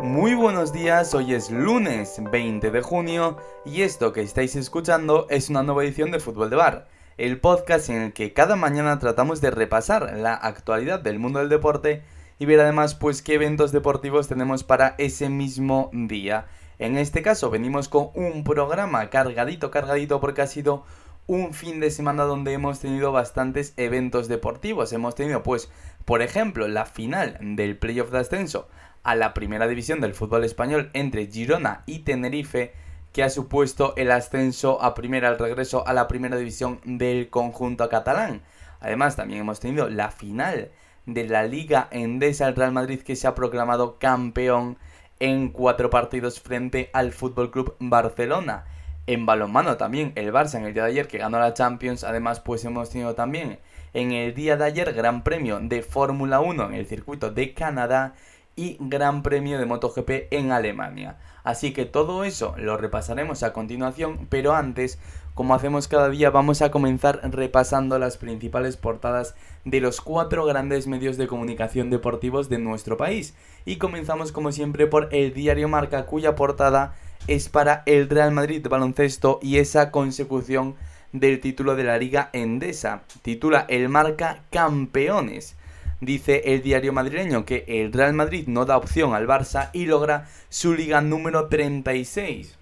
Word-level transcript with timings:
Muy 0.00 0.34
buenos 0.34 0.72
días, 0.72 1.12
hoy 1.12 1.34
es 1.34 1.50
lunes 1.50 2.20
20 2.30 2.70
de 2.70 2.82
junio 2.82 3.36
y 3.64 3.82
esto 3.82 4.12
que 4.12 4.20
estáis 4.20 4.54
escuchando 4.54 5.26
es 5.28 5.50
una 5.50 5.64
nueva 5.64 5.82
edición 5.82 6.12
de 6.12 6.20
Fútbol 6.20 6.50
de 6.50 6.56
Bar, 6.56 6.86
el 7.16 7.40
podcast 7.40 7.88
en 7.88 8.02
el 8.02 8.12
que 8.12 8.32
cada 8.32 8.54
mañana 8.54 9.00
tratamos 9.00 9.40
de 9.40 9.50
repasar 9.50 10.16
la 10.16 10.34
actualidad 10.34 11.00
del 11.00 11.18
mundo 11.18 11.40
del 11.40 11.48
deporte 11.48 12.04
y 12.38 12.46
ver 12.46 12.60
además 12.60 12.94
pues 12.94 13.22
qué 13.22 13.34
eventos 13.34 13.72
deportivos 13.72 14.28
tenemos 14.28 14.62
para 14.62 14.94
ese 14.98 15.30
mismo 15.30 15.90
día. 15.92 16.46
En 16.78 16.96
este 16.96 17.20
caso 17.22 17.50
venimos 17.50 17.88
con 17.88 18.10
un 18.14 18.44
programa 18.44 19.10
cargadito, 19.10 19.72
cargadito 19.72 20.20
porque 20.20 20.42
ha 20.42 20.46
sido 20.46 20.84
un 21.28 21.52
fin 21.52 21.78
de 21.78 21.90
semana 21.92 22.24
donde 22.24 22.54
hemos 22.54 22.80
tenido 22.80 23.12
bastantes 23.12 23.74
eventos 23.76 24.26
deportivos. 24.26 24.92
Hemos 24.92 25.14
tenido 25.14 25.44
pues, 25.44 25.70
por 26.04 26.22
ejemplo, 26.22 26.66
la 26.66 26.86
final 26.86 27.38
del 27.40 27.76
playoff 27.76 28.10
de 28.10 28.18
ascenso 28.18 28.66
a 29.04 29.14
la 29.14 29.34
primera 29.34 29.68
división 29.68 30.00
del 30.00 30.14
fútbol 30.14 30.42
español 30.42 30.90
entre 30.94 31.26
Girona 31.26 31.84
y 31.86 32.00
Tenerife 32.00 32.72
que 33.12 33.22
ha 33.22 33.30
supuesto 33.30 33.94
el 33.96 34.10
ascenso 34.10 34.82
a 34.82 34.94
primera, 34.94 35.28
el 35.28 35.38
regreso 35.38 35.86
a 35.86 35.92
la 35.92 36.08
primera 36.08 36.36
división 36.36 36.80
del 36.84 37.30
conjunto 37.30 37.88
catalán. 37.88 38.42
Además, 38.80 39.16
también 39.16 39.40
hemos 39.40 39.60
tenido 39.60 39.88
la 39.88 40.10
final 40.10 40.70
de 41.04 41.26
la 41.26 41.44
Liga 41.44 41.88
Endesa, 41.90 42.48
el 42.48 42.56
Real 42.56 42.72
Madrid 42.72 43.00
que 43.00 43.16
se 43.16 43.26
ha 43.26 43.34
proclamado 43.34 43.98
campeón 43.98 44.78
en 45.20 45.48
cuatro 45.50 45.90
partidos 45.90 46.40
frente 46.40 46.90
al 46.92 47.12
Fútbol 47.12 47.50
Club 47.50 47.76
Barcelona. 47.80 48.64
En 49.08 49.24
balonmano 49.24 49.78
también 49.78 50.12
el 50.16 50.30
Barça 50.34 50.58
en 50.58 50.66
el 50.66 50.74
día 50.74 50.82
de 50.82 50.90
ayer 50.90 51.08
que 51.08 51.16
ganó 51.16 51.38
la 51.38 51.54
Champions. 51.54 52.04
Además, 52.04 52.40
pues 52.40 52.62
hemos 52.66 52.90
tenido 52.90 53.14
también 53.14 53.58
en 53.94 54.12
el 54.12 54.34
día 54.34 54.58
de 54.58 54.66
ayer 54.66 54.92
Gran 54.92 55.24
Premio 55.24 55.60
de 55.62 55.80
Fórmula 55.80 56.40
1 56.40 56.66
en 56.66 56.74
el 56.74 56.84
circuito 56.84 57.30
de 57.30 57.54
Canadá 57.54 58.12
y 58.54 58.76
Gran 58.80 59.22
Premio 59.22 59.58
de 59.58 59.64
MotoGP 59.64 60.10
en 60.30 60.52
Alemania. 60.52 61.16
Así 61.42 61.72
que 61.72 61.86
todo 61.86 62.22
eso 62.24 62.54
lo 62.58 62.76
repasaremos 62.76 63.42
a 63.42 63.54
continuación, 63.54 64.26
pero 64.28 64.54
antes, 64.54 64.98
como 65.32 65.54
hacemos 65.54 65.88
cada 65.88 66.10
día, 66.10 66.28
vamos 66.28 66.60
a 66.60 66.70
comenzar 66.70 67.20
repasando 67.32 67.98
las 67.98 68.18
principales 68.18 68.76
portadas 68.76 69.34
de 69.64 69.80
los 69.80 70.02
cuatro 70.02 70.44
grandes 70.44 70.86
medios 70.86 71.16
de 71.16 71.28
comunicación 71.28 71.88
deportivos 71.88 72.50
de 72.50 72.58
nuestro 72.58 72.98
país. 72.98 73.34
Y 73.64 73.76
comenzamos 73.76 74.32
como 74.32 74.52
siempre 74.52 74.86
por 74.86 75.08
el 75.12 75.32
diario 75.32 75.66
Marca, 75.66 76.04
cuya 76.04 76.34
portada 76.34 76.94
es 77.26 77.48
para 77.48 77.82
el 77.86 78.08
Real 78.08 78.32
Madrid 78.32 78.66
baloncesto 78.68 79.38
y 79.42 79.58
esa 79.58 79.90
consecución 79.90 80.76
del 81.12 81.40
título 81.40 81.76
de 81.76 81.84
la 81.84 81.98
Liga 81.98 82.30
Endesa. 82.32 83.02
Titula 83.22 83.66
el 83.68 83.88
Marca 83.88 84.42
Campeones. 84.50 85.56
Dice 86.00 86.42
el 86.46 86.62
diario 86.62 86.92
madrileño 86.92 87.44
que 87.44 87.64
el 87.66 87.92
Real 87.92 88.12
Madrid 88.12 88.44
no 88.46 88.64
da 88.64 88.76
opción 88.76 89.14
al 89.14 89.26
Barça 89.26 89.70
y 89.72 89.86
logra 89.86 90.28
su 90.48 90.74
liga 90.74 91.00
número 91.00 91.48
36. 91.48 92.56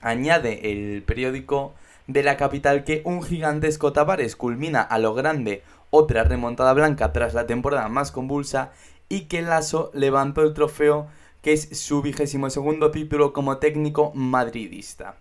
Añade 0.00 0.72
el 0.72 1.02
periódico 1.02 1.74
de 2.06 2.22
la 2.22 2.36
capital 2.36 2.84
que 2.84 3.02
un 3.04 3.22
gigantesco 3.22 3.92
Tavares 3.92 4.36
culmina 4.36 4.80
a 4.80 4.98
lo 4.98 5.14
grande 5.14 5.62
otra 5.90 6.24
remontada 6.24 6.72
blanca 6.72 7.12
tras 7.12 7.34
la 7.34 7.46
temporada 7.46 7.88
más 7.88 8.10
convulsa 8.10 8.72
y 9.08 9.26
que 9.26 9.42
Lasso 9.42 9.90
levantó 9.92 10.42
el 10.42 10.54
trofeo 10.54 11.08
que 11.42 11.52
es 11.52 11.68
su 11.78 12.00
vigésimo 12.02 12.48
segundo 12.48 12.90
título 12.90 13.32
como 13.32 13.58
técnico 13.58 14.12
madridista. 14.14 15.16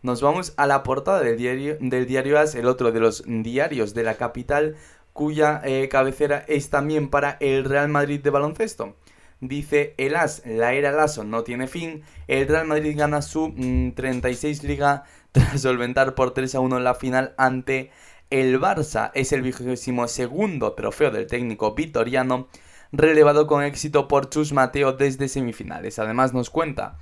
Nos 0.00 0.22
vamos 0.22 0.54
a 0.56 0.66
la 0.66 0.84
portada 0.84 1.20
del 1.20 1.36
diario, 1.36 1.76
del 1.80 2.06
diario 2.06 2.38
As, 2.38 2.54
el 2.54 2.66
otro 2.66 2.92
de 2.92 3.00
los 3.00 3.24
diarios 3.26 3.94
de 3.94 4.04
la 4.04 4.14
capital, 4.14 4.76
cuya 5.12 5.60
eh, 5.64 5.88
cabecera 5.88 6.44
es 6.46 6.70
también 6.70 7.10
para 7.10 7.36
el 7.40 7.64
Real 7.64 7.88
Madrid 7.88 8.20
de 8.20 8.30
baloncesto. 8.30 8.94
Dice 9.40 9.94
el 9.98 10.14
As, 10.14 10.42
la 10.46 10.74
era 10.74 10.92
Lasso 10.92 11.24
no 11.24 11.42
tiene 11.42 11.66
fin, 11.66 12.02
el 12.28 12.46
Real 12.46 12.66
Madrid 12.66 12.96
gana 12.96 13.22
su 13.22 13.52
36 13.94 14.62
mm, 14.62 14.66
liga 14.66 15.04
tras 15.32 15.60
solventar 15.60 16.14
por 16.14 16.32
3 16.32 16.54
a 16.54 16.60
1 16.60 16.78
la 16.78 16.94
final 16.94 17.34
ante 17.36 17.90
el 18.30 18.60
Barça. 18.60 19.10
Es 19.14 19.32
el 19.32 19.42
vigésimo 19.42 20.06
segundo 20.06 20.72
trofeo 20.74 21.10
del 21.10 21.26
técnico 21.26 21.74
vitoriano, 21.74 22.48
relevado 22.92 23.46
con 23.46 23.62
éxito 23.62 24.08
por 24.08 24.30
Chus 24.30 24.52
Mateo 24.52 24.92
desde 24.92 25.28
semifinales. 25.28 25.98
Además 25.98 26.32
nos 26.32 26.50
cuenta 26.50 26.98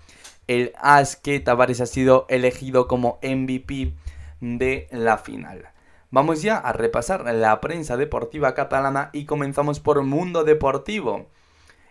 el 0.46 0.72
As 0.80 1.16
que 1.16 1.40
Tavares 1.40 1.80
ha 1.80 1.86
sido 1.86 2.26
elegido 2.28 2.86
como 2.86 3.18
MVP 3.22 3.94
de 4.40 4.88
la 4.90 5.18
final. 5.18 5.70
Vamos 6.10 6.42
ya 6.42 6.56
a 6.56 6.72
repasar 6.72 7.24
la 7.34 7.60
prensa 7.60 7.96
deportiva 7.96 8.54
catalana 8.54 9.10
y 9.12 9.24
comenzamos 9.24 9.80
por 9.80 10.02
Mundo 10.02 10.44
Deportivo. 10.44 11.26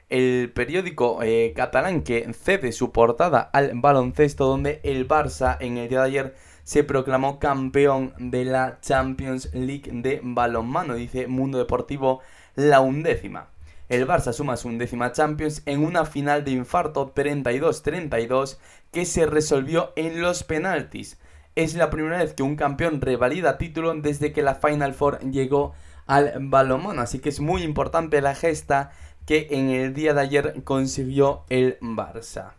El 0.09 0.51
periódico 0.53 1.21
eh, 1.23 1.53
catalán 1.55 2.01
que 2.03 2.31
cede 2.33 2.71
su 2.71 2.91
portada 2.91 3.41
al 3.41 3.71
baloncesto 3.75 4.45
donde 4.45 4.79
el 4.83 5.07
Barça 5.07 5.57
en 5.59 5.77
el 5.77 5.89
día 5.89 6.01
de 6.01 6.05
ayer 6.05 6.35
se 6.63 6.83
proclamó 6.83 7.39
campeón 7.39 8.13
de 8.17 8.45
la 8.45 8.79
Champions 8.81 9.53
League 9.53 9.91
de 9.91 10.21
balonmano, 10.23 10.95
dice 10.95 11.27
Mundo 11.27 11.57
Deportivo 11.57 12.21
la 12.55 12.79
undécima. 12.79 13.49
El 13.89 14.07
Barça 14.07 14.33
suma 14.33 14.57
su 14.57 14.67
undécima 14.67 15.11
Champions 15.11 15.61
en 15.65 15.83
una 15.83 16.05
final 16.05 16.43
de 16.43 16.51
infarto 16.51 17.13
32-32 17.13 18.57
que 18.91 19.05
se 19.05 19.25
resolvió 19.25 19.93
en 19.95 20.21
los 20.21 20.43
penaltis 20.43 21.17
es 21.55 21.73
la 21.75 21.89
primera 21.89 22.17
vez 22.17 22.33
que 22.33 22.43
un 22.43 22.57
campeón 22.57 23.01
revalida 23.01 23.57
título 23.57 23.93
desde 23.95 24.33
que 24.33 24.41
la 24.41 24.55
Final 24.55 24.93
Four 24.93 25.19
llegó 25.31 25.73
al 26.05 26.33
balonmano. 26.39 27.01
Así 27.01 27.19
que 27.19 27.29
es 27.29 27.39
muy 27.39 27.63
importante 27.63 28.21
la 28.21 28.35
gesta 28.35 28.91
que 29.25 29.47
en 29.51 29.69
el 29.69 29.93
día 29.93 30.13
de 30.13 30.21
ayer 30.21 30.63
consiguió 30.63 31.45
el 31.49 31.79
Barça. 31.79 32.51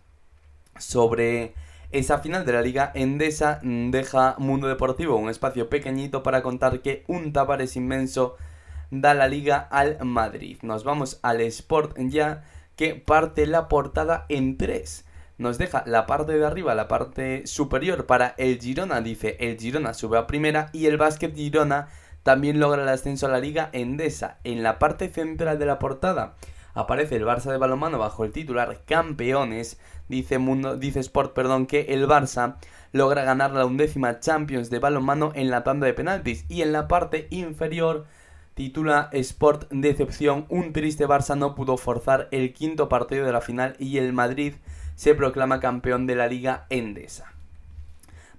Sobre 0.78 1.54
esa 1.90 2.18
final 2.18 2.44
de 2.44 2.52
la 2.52 2.62
Liga 2.62 2.90
Endesa 2.94 3.60
deja 3.62 4.34
Mundo 4.38 4.66
Deportivo 4.66 5.16
un 5.16 5.30
espacio 5.30 5.68
pequeñito 5.68 6.22
para 6.22 6.42
contar 6.42 6.80
que 6.80 7.04
un 7.06 7.32
Tavares 7.32 7.76
inmenso 7.76 8.36
da 8.90 9.14
la 9.14 9.28
liga 9.28 9.58
al 9.70 10.04
Madrid. 10.04 10.58
Nos 10.62 10.84
vamos 10.84 11.18
al 11.22 11.40
Sport 11.40 11.96
ya 11.98 12.44
que 12.76 12.94
parte 12.94 13.46
la 13.46 13.68
portada 13.68 14.26
en 14.28 14.56
tres 14.56 15.06
nos 15.38 15.58
deja 15.58 15.82
la 15.86 16.06
parte 16.06 16.32
de 16.32 16.46
arriba, 16.46 16.74
la 16.74 16.88
parte 16.88 17.46
superior 17.46 18.06
para 18.06 18.34
el 18.38 18.58
Girona. 18.58 19.00
Dice, 19.00 19.36
el 19.38 19.58
Girona 19.58 19.92
sube 19.92 20.18
a 20.18 20.26
primera 20.26 20.70
y 20.72 20.86
el 20.86 20.96
Básquet 20.96 21.34
Girona 21.34 21.88
también 22.22 22.58
logra 22.58 22.82
el 22.82 22.88
ascenso 22.88 23.26
a 23.26 23.30
la 23.30 23.38
Liga 23.38 23.68
Endesa. 23.72 24.38
En 24.44 24.62
la 24.62 24.78
parte 24.78 25.08
central 25.08 25.58
de 25.58 25.66
la 25.66 25.78
portada 25.78 26.36
aparece 26.72 27.16
el 27.16 27.24
Barça 27.24 27.50
de 27.50 27.58
balonmano 27.58 27.98
bajo 27.98 28.24
el 28.24 28.32
titular 28.32 28.80
Campeones. 28.86 29.78
Dice, 30.08 30.38
Mundo, 30.38 30.76
dice 30.76 31.00
Sport 31.00 31.34
perdón, 31.34 31.66
que 31.66 31.82
el 31.90 32.08
Barça 32.08 32.56
logra 32.92 33.24
ganar 33.24 33.52
la 33.52 33.66
undécima 33.66 34.20
Champions 34.20 34.70
de 34.70 34.78
balonmano 34.78 35.32
en 35.34 35.50
la 35.50 35.64
tanda 35.64 35.86
de 35.86 35.92
penaltis. 35.92 36.46
Y 36.48 36.62
en 36.62 36.72
la 36.72 36.88
parte 36.88 37.26
inferior 37.28 38.06
titula 38.56 39.10
Sport 39.12 39.68
Decepción. 39.70 40.46
Un 40.48 40.72
triste 40.72 41.06
Barça 41.06 41.36
no 41.36 41.54
pudo 41.54 41.76
forzar 41.76 42.26
el 42.30 42.54
quinto 42.54 42.88
partido 42.88 43.26
de 43.26 43.32
la 43.32 43.42
final 43.42 43.76
y 43.78 43.98
el 43.98 44.14
Madrid 44.14 44.54
se 44.94 45.14
proclama 45.14 45.60
campeón 45.60 46.06
de 46.06 46.14
la 46.14 46.26
Liga 46.26 46.64
Endesa. 46.70 47.34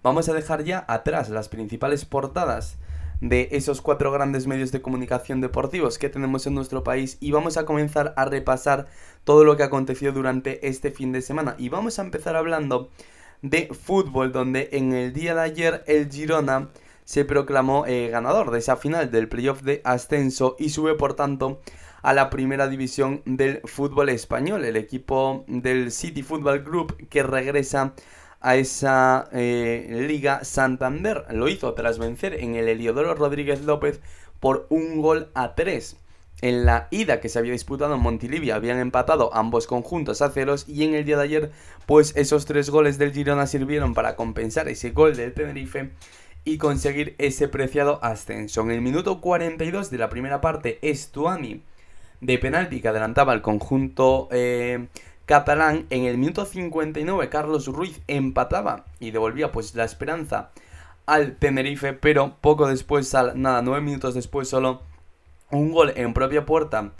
Vamos 0.02 0.28
a 0.28 0.34
dejar 0.34 0.64
ya 0.64 0.84
atrás 0.88 1.30
las 1.30 1.50
principales 1.50 2.04
portadas 2.04 2.78
de 3.22 3.50
esos 3.52 3.80
cuatro 3.82 4.12
grandes 4.12 4.48
medios 4.48 4.72
de 4.72 4.82
comunicación 4.82 5.40
deportivos 5.40 6.00
que 6.00 6.10
tenemos 6.10 6.48
en 6.48 6.56
nuestro 6.56 6.84
país 6.84 7.18
y 7.20 7.30
vamos 7.30 7.58
a 7.58 7.66
comenzar 7.66 8.16
a 8.18 8.26
repasar 8.26 8.88
todo 9.24 9.44
lo 9.44 9.56
que 9.56 9.64
aconteció 9.64 10.14
durante 10.14 10.68
este 10.68 10.90
fin 10.90 11.12
de 11.12 11.22
semana. 11.22 11.54
Y 11.60 11.70
vamos 11.70 12.00
a 12.00 12.02
empezar 12.02 12.36
hablando 12.36 12.90
de 13.44 13.68
fútbol, 13.68 14.32
donde 14.32 14.70
en 14.72 14.94
el 14.94 15.14
día 15.14 15.36
de 15.36 15.42
ayer 15.42 15.84
el 15.86 16.12
Girona 16.12 16.70
se 17.07 17.23
proclamó 17.23 17.85
eh, 17.85 18.09
ganador 18.09 18.51
de 18.51 18.59
esa 18.59 18.75
final 18.75 19.09
del 19.12 19.29
playoff 19.29 19.62
de 19.62 19.79
ascenso 19.85 20.57
y 20.59 20.72
sube 20.72 20.94
por 20.95 21.13
tanto 21.13 21.62
a 22.01 22.13
la 22.13 22.29
primera 22.29 22.68
división 22.68 23.22
del 23.23 23.62
fútbol 23.63 24.09
español, 24.09 24.65
el 24.65 24.75
equipo 24.75 25.45
del 25.48 25.94
City 25.94 26.21
Football 26.21 26.65
Group 26.65 27.07
que 27.07 27.24
regresa 27.24 27.94
a 28.42 28.57
esa 28.57 29.30
eh, 29.31 30.04
Liga 30.06 30.44
Santander. 30.44 31.24
Lo 31.31 31.48
hizo 31.48 31.74
tras 31.75 31.98
vencer 31.98 32.33
en 32.33 32.56
el 32.56 32.68
Heliodoro 32.68 33.15
Rodríguez 33.15 33.63
López 33.63 34.01
por 34.42 34.68
un 34.69 35.01
gol 35.01 35.30
a 35.33 35.56
tres. 35.56 35.95
En 36.42 36.65
la 36.65 36.89
ida 36.92 37.21
que 37.21 37.30
se 37.30 37.39
había 37.39 37.53
disputado 37.53 37.95
en 37.95 38.01
Montilivia 38.01 38.56
habían 38.56 38.80
empatado 38.80 39.33
ambos 39.33 39.65
conjuntos 39.65 40.21
a 40.21 40.30
ceros 40.30 40.68
y 40.68 40.83
en 40.83 40.94
el 40.94 41.06
día 41.06 41.15
de 41.15 41.24
ayer 41.24 41.51
pues 41.86 42.13
esos 42.18 42.45
tres 42.45 42.69
goles 42.69 42.98
del 42.98 43.13
Girona 43.13 43.48
sirvieron 43.48 43.94
para 43.94 44.18
compensar 44.18 44.68
ese 44.68 44.92
gol 44.92 45.15
del 45.15 45.33
Tenerife 45.33 45.92
y 46.48 46.58
conseguir 46.58 47.14
ese 47.18 47.50
preciado 47.50 48.00
ascenso. 48.02 48.62
En 48.62 48.72
el 48.72 48.80
minuto 48.80 49.20
42 49.20 49.92
de 49.92 49.98
la 49.98 50.08
primera 50.08 50.40
parte 50.40 50.80
Estuani 50.82 51.62
de 52.22 52.38
penalti 52.38 52.80
que 52.80 52.88
adelantaba 52.88 53.34
el 53.34 53.42
conjunto 53.42 54.30
eh, 54.32 54.88
catalán. 55.26 55.88
En 55.90 56.06
el 56.06 56.18
minuto 56.18 56.46
59 56.46 57.28
Carlos 57.28 57.68
Ruiz 57.68 58.00
empataba 58.08 58.86
y 59.02 59.12
devolvía 59.12 59.52
pues 59.52 59.76
la 59.76 59.84
esperanza 59.84 60.52
al 61.06 61.36
Tenerife, 61.36 61.92
pero 61.92 62.38
poco 62.40 62.70
después, 62.70 63.14
nada, 63.36 63.62
nueve 63.62 63.82
minutos 63.82 64.14
después 64.14 64.48
solo, 64.48 64.84
un 65.52 65.74
gol 65.74 65.92
en 65.98 66.14
propia 66.14 66.46
puerta 66.46 66.94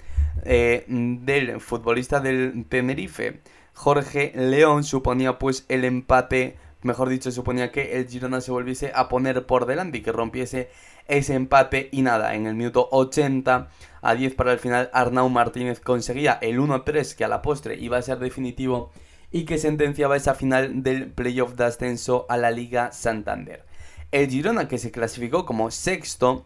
eh, 0.44 0.84
del 0.90 1.62
futbolista 1.62 2.20
del 2.20 2.66
Tenerife, 2.68 3.40
Jorge 3.74 4.34
León 4.36 4.84
suponía 4.84 5.40
pues 5.40 5.66
el 5.70 5.86
empate, 5.86 6.58
mejor 6.82 7.10
dicho, 7.10 7.32
suponía 7.32 7.72
que 7.72 7.98
el 7.98 8.08
Girona 8.08 8.42
se 8.42 8.52
volviese 8.52 8.92
a 8.94 9.10
poner 9.10 9.46
por 9.46 9.66
delante 9.66 10.00
y 10.00 10.02
que 10.02 10.12
rompiese 10.12 10.70
ese 11.08 11.34
empate 11.34 11.90
y 11.92 12.02
nada, 12.02 12.36
en 12.36 12.48
el 12.48 12.56
minuto 12.56 12.88
80 12.92 13.70
a 14.02 14.16
10 14.16 14.36
para 14.36 14.54
el 14.54 14.60
final 14.60 14.90
Arnau 14.94 15.30
Martínez 15.30 15.80
conseguía 15.80 16.38
el 16.42 16.60
1-3 16.60 17.16
que 17.16 17.24
a 17.24 17.28
la 17.28 17.42
postre 17.42 17.76
iba 17.78 17.98
a 17.98 18.02
ser 18.02 18.20
definitivo 18.20 18.92
y 19.32 19.46
que 19.46 19.58
sentenciaba 19.58 20.16
esa 20.16 20.36
final 20.36 20.84
del 20.84 21.12
playoff 21.12 21.54
de 21.56 21.66
ascenso 21.66 22.26
a 22.30 22.38
la 22.38 22.52
Liga 22.52 22.92
Santander. 22.92 23.66
El 24.12 24.30
Girona 24.30 24.68
que 24.68 24.78
se 24.78 24.92
clasificó 24.92 25.46
como 25.46 25.72
sexto 25.72 26.46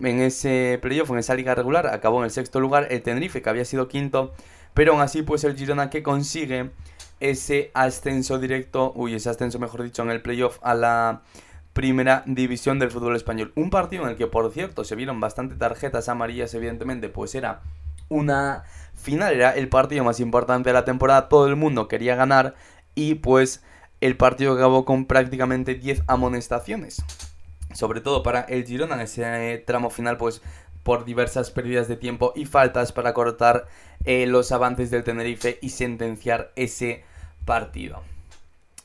en 0.00 0.20
ese 0.20 0.78
playoff, 0.80 1.10
en 1.10 1.18
esa 1.18 1.34
liga 1.34 1.54
regular, 1.54 1.86
acabó 1.88 2.18
en 2.18 2.24
el 2.24 2.30
sexto 2.30 2.60
lugar, 2.60 2.86
el 2.90 3.02
Tenerife 3.02 3.42
que 3.42 3.50
había 3.50 3.64
sido 3.64 3.88
quinto, 3.88 4.32
pero 4.78 4.92
aún 4.92 5.00
así 5.00 5.22
pues 5.22 5.42
el 5.42 5.56
Girona 5.56 5.90
que 5.90 6.04
consigue 6.04 6.70
ese 7.18 7.72
ascenso 7.74 8.38
directo, 8.38 8.92
uy, 8.94 9.12
ese 9.12 9.28
ascenso 9.28 9.58
mejor 9.58 9.82
dicho 9.82 10.04
en 10.04 10.10
el 10.10 10.22
playoff 10.22 10.60
a 10.62 10.74
la 10.74 11.22
primera 11.72 12.22
división 12.26 12.78
del 12.78 12.92
fútbol 12.92 13.16
español. 13.16 13.50
Un 13.56 13.70
partido 13.70 14.04
en 14.04 14.10
el 14.10 14.16
que, 14.16 14.28
por 14.28 14.52
cierto, 14.52 14.84
se 14.84 14.94
vieron 14.94 15.18
bastante 15.18 15.56
tarjetas 15.56 16.08
amarillas, 16.08 16.54
evidentemente, 16.54 17.08
pues 17.08 17.34
era 17.34 17.60
una 18.08 18.62
final, 18.94 19.34
era 19.34 19.50
el 19.50 19.68
partido 19.68 20.04
más 20.04 20.20
importante 20.20 20.68
de 20.68 20.74
la 20.74 20.84
temporada, 20.84 21.28
todo 21.28 21.48
el 21.48 21.56
mundo 21.56 21.88
quería 21.88 22.14
ganar 22.14 22.54
y 22.94 23.16
pues 23.16 23.64
el 24.00 24.16
partido 24.16 24.52
acabó 24.52 24.84
con 24.84 25.06
prácticamente 25.06 25.74
10 25.74 26.04
amonestaciones. 26.06 27.02
Sobre 27.74 28.00
todo 28.00 28.22
para 28.22 28.42
el 28.42 28.64
Girona 28.64 28.94
en 28.94 29.00
ese 29.00 29.58
tramo 29.66 29.90
final, 29.90 30.18
pues 30.18 30.40
por 30.88 31.04
diversas 31.04 31.50
pérdidas 31.50 31.86
de 31.86 31.96
tiempo 31.96 32.32
y 32.34 32.46
faltas 32.46 32.92
para 32.92 33.12
cortar 33.12 33.66
eh, 34.06 34.26
los 34.26 34.52
avances 34.52 34.90
del 34.90 35.04
Tenerife 35.04 35.58
y 35.60 35.68
sentenciar 35.68 36.50
ese 36.56 37.04
partido. 37.44 38.00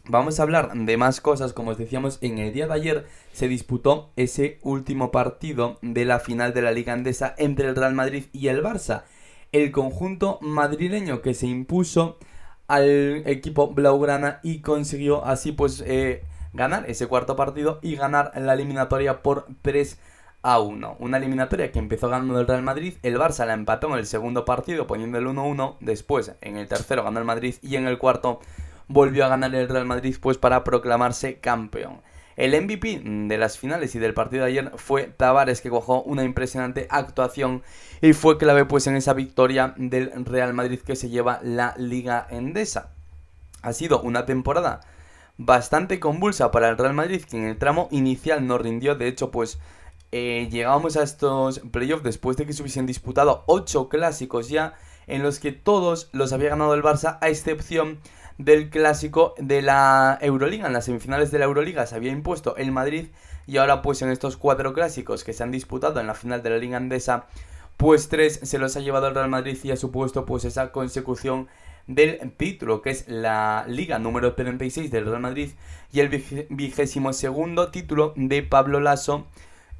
Vamos 0.10 0.38
a 0.38 0.44
hablar 0.44 0.74
de 0.74 0.98
más 0.98 1.22
cosas, 1.22 1.54
como 1.54 1.72
os 1.72 1.78
decíamos, 1.78 2.18
en 2.20 2.40
el 2.40 2.52
día 2.52 2.68
de 2.68 2.74
ayer 2.74 3.08
se 3.32 3.48
disputó 3.48 4.12
ese 4.18 4.60
último 4.64 5.12
partido 5.12 5.80
de 5.82 6.04
la 6.04 6.20
final 6.20 6.54
de 6.54 6.64
la 6.64 6.74
Liga 6.74 6.92
Andesa 6.92 7.36
entre 7.38 7.70
el 7.70 7.76
Real 7.78 7.94
Madrid 7.94 8.26
y 8.34 8.50
el 8.50 8.62
Barça. 8.62 9.04
El 9.54 9.72
conjunto 9.72 10.40
madrileño 10.42 11.22
que 11.22 11.34
se 11.34 11.48
impuso 11.48 12.18
al 12.68 13.24
equipo 13.26 13.70
blaugrana 13.70 14.42
y 14.44 14.60
consiguió 14.60 15.24
así 15.24 15.54
pues 15.54 15.82
eh, 15.88 16.26
ganar 16.52 16.84
ese 16.90 17.08
cuarto 17.08 17.38
partido 17.38 17.80
y 17.82 17.96
ganar 17.96 18.34
la 18.36 18.56
eliminatoria 18.56 19.24
por 19.24 19.48
3 19.62 19.98
a 20.44 20.60
1. 20.60 20.98
Una 21.00 21.18
eliminatoria 21.18 21.72
que 21.72 21.80
empezó 21.80 22.10
ganando 22.10 22.40
el 22.40 22.48
Real 22.48 22.62
Madrid, 22.62 22.96
el 23.02 23.18
Barça 23.18 23.46
la 23.46 23.54
empató 23.54 23.88
en 23.88 24.00
el 24.00 24.06
segundo 24.06 24.46
partido 24.46 24.86
poniendo 24.86 25.18
el 25.18 25.26
1-1, 25.26 25.78
después 25.80 26.34
en 26.42 26.58
el 26.58 26.68
tercero 26.68 27.04
ganó 27.04 27.20
el 27.20 27.26
Madrid 27.26 27.56
y 27.62 27.78
en 27.78 27.88
el 27.88 27.98
cuarto 27.98 28.42
volvió 28.88 29.26
a 29.26 29.30
ganar 29.30 29.56
el 29.56 29.70
Real 29.70 29.86
Madrid 29.86 30.16
pues 30.22 30.38
para 30.38 30.64
proclamarse 30.64 31.40
campeón. 31.40 32.02
El 32.36 32.60
MVP 32.60 33.02
de 33.04 33.38
las 33.38 33.58
finales 33.58 33.94
y 33.96 34.00
del 34.00 34.16
partido 34.16 34.44
de 34.44 34.50
ayer 34.50 34.72
fue 34.76 35.04
Tavares 35.04 35.62
que 35.62 35.70
cojó 35.70 36.02
una 36.02 36.24
impresionante 36.24 36.88
actuación 36.90 37.62
y 38.02 38.14
fue 38.14 38.38
clave 38.38 38.66
pues 38.66 38.88
en 38.88 38.96
esa 38.96 39.14
victoria 39.14 39.76
del 39.78 40.26
Real 40.26 40.54
Madrid 40.54 40.80
que 40.80 40.96
se 40.96 41.10
lleva 41.10 41.40
la 41.44 41.76
Liga 41.78 42.28
Endesa. 42.30 42.90
Ha 43.62 43.72
sido 43.72 44.02
una 44.02 44.26
temporada 44.26 44.82
bastante 45.38 46.00
convulsa 46.00 46.52
para 46.52 46.70
el 46.70 46.78
Real 46.78 46.94
Madrid 46.94 47.24
que 47.24 47.38
en 47.38 47.46
el 47.46 47.58
tramo 47.58 47.88
inicial 47.92 48.46
no 48.48 48.58
rindió, 48.58 48.96
de 48.96 49.08
hecho 49.08 49.30
pues 49.32 49.60
eh, 50.16 50.48
llegábamos 50.52 50.96
a 50.96 51.02
estos 51.02 51.58
playoffs 51.72 52.04
después 52.04 52.38
de 52.38 52.46
que 52.46 52.54
se 52.54 52.62
hubiesen 52.62 52.86
disputado 52.86 53.44
8 53.48 53.90
clásicos 53.90 54.48
ya 54.48 54.76
en 55.08 55.24
los 55.24 55.40
que 55.40 55.52
todos 55.52 56.10
los 56.12 56.34
había 56.34 56.50
ganado 56.50 56.76
el 56.76 56.84
Barça 56.84 57.18
a 57.20 57.30
excepción 57.30 57.98
del 58.38 58.70
clásico 58.70 59.34
de 59.40 59.64
la 59.64 60.20
Euroliga. 60.22 60.68
En 60.68 60.74
las 60.74 60.86
semifinales 60.86 61.32
de 61.32 61.40
la 61.40 61.46
Euroliga 61.46 61.88
se 61.88 61.96
había 61.96 62.12
impuesto 62.12 62.56
el 62.58 62.72
Madrid 62.72 63.08
y 63.48 63.58
ahora 63.58 63.82
pues 63.82 64.04
en 64.04 64.12
estos 64.12 64.38
cuatro 64.38 64.72
clásicos 64.74 65.24
que 65.24 65.34
se 65.34 65.42
han 65.42 65.50
disputado 65.50 66.00
en 66.00 66.06
la 66.06 66.14
final 66.14 66.44
de 66.44 66.52
la 66.52 66.58
Liga 66.60 66.78
Andesa, 66.78 67.26
pues 67.78 68.08
tres 68.08 68.40
se 68.44 68.60
los 68.60 68.78
ha 68.78 68.82
llevado 68.82 69.08
el 69.08 69.16
Real 69.16 69.30
Madrid 69.30 69.58
y 69.64 69.72
ha 69.72 69.78
supuesto 69.78 70.28
pues 70.28 70.46
esa 70.46 70.72
consecución 70.72 71.48
del 71.88 72.34
título, 72.38 72.84
que 72.84 72.92
es 72.92 73.08
la 73.08 73.66
Liga 73.68 73.98
número 73.98 74.36
36 74.36 74.92
del 74.92 75.08
Real 75.08 75.22
Madrid 75.22 75.54
y 75.92 76.02
el 76.02 76.10
vigésimo 76.50 77.14
segundo 77.14 77.72
título 77.72 78.14
de 78.16 78.44
Pablo 78.44 78.80
Lasso 78.80 79.26